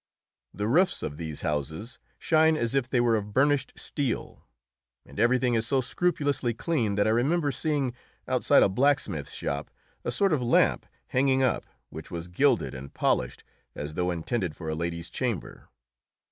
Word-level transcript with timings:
The 0.51 0.67
roofs 0.67 1.03
of 1.03 1.17
these 1.17 1.41
houses 1.41 1.99
shine 2.17 2.57
as 2.57 2.73
if 2.73 2.89
they 2.89 2.99
were 2.99 3.15
of 3.15 3.33
burnished 3.35 3.73
steel, 3.75 4.47
and 5.05 5.19
everything 5.19 5.53
is 5.53 5.67
so 5.67 5.79
scrupulously 5.79 6.55
clean 6.55 6.95
that 6.95 7.05
I 7.05 7.11
remember 7.11 7.51
seeing, 7.51 7.93
outside 8.27 8.63
a 8.63 8.67
blacksmith's 8.67 9.33
shop, 9.35 9.69
a 10.03 10.11
sort 10.11 10.33
of 10.33 10.41
lamp 10.41 10.87
hanging 11.09 11.43
up, 11.43 11.67
which 11.91 12.09
was 12.09 12.29
gilded 12.29 12.73
and 12.73 12.91
polished 12.91 13.43
as 13.75 13.93
though 13.93 14.09
intended 14.09 14.55
for 14.55 14.69
a 14.69 14.75
lady's 14.75 15.07
chamber. 15.11 15.69